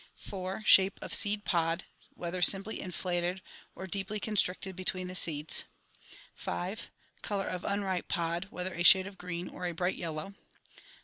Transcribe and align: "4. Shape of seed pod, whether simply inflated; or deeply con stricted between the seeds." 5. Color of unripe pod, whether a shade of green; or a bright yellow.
"4. 0.15 0.63
Shape 0.65 0.97
of 1.03 1.13
seed 1.13 1.45
pod, 1.45 1.83
whether 2.15 2.41
simply 2.41 2.81
inflated; 2.81 3.39
or 3.75 3.85
deeply 3.85 4.19
con 4.19 4.33
stricted 4.35 4.75
between 4.75 5.07
the 5.07 5.13
seeds." 5.13 5.65
5. 6.33 6.89
Color 7.21 7.45
of 7.45 7.63
unripe 7.63 8.07
pod, 8.07 8.47
whether 8.49 8.73
a 8.73 8.81
shade 8.81 9.05
of 9.05 9.19
green; 9.19 9.47
or 9.47 9.67
a 9.67 9.73
bright 9.75 9.97
yellow. 9.97 10.33